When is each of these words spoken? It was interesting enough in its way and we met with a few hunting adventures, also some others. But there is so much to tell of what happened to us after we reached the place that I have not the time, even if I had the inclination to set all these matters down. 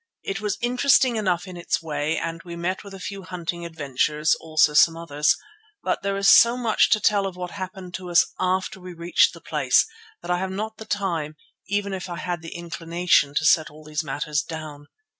It 0.23 0.41
was 0.41 0.57
interesting 0.63 1.15
enough 1.15 1.45
in 1.47 1.55
its 1.55 1.79
way 1.79 2.17
and 2.17 2.41
we 2.41 2.55
met 2.55 2.83
with 2.83 2.95
a 2.95 2.99
few 2.99 3.21
hunting 3.21 3.67
adventures, 3.67 4.33
also 4.39 4.73
some 4.73 4.97
others. 4.97 5.37
But 5.83 6.01
there 6.01 6.17
is 6.17 6.27
so 6.27 6.57
much 6.57 6.89
to 6.89 6.99
tell 6.99 7.27
of 7.27 7.35
what 7.35 7.51
happened 7.51 7.93
to 7.97 8.09
us 8.09 8.25
after 8.39 8.79
we 8.79 8.93
reached 8.95 9.31
the 9.35 9.41
place 9.41 9.85
that 10.23 10.31
I 10.31 10.39
have 10.39 10.49
not 10.49 10.77
the 10.77 10.85
time, 10.85 11.35
even 11.67 11.93
if 11.93 12.09
I 12.09 12.17
had 12.17 12.41
the 12.41 12.55
inclination 12.55 13.35
to 13.35 13.45
set 13.45 13.69
all 13.69 13.83
these 13.83 14.03
matters 14.03 14.41
down. 14.41 14.87